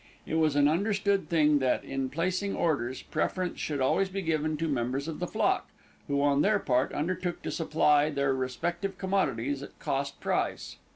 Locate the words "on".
6.23-6.41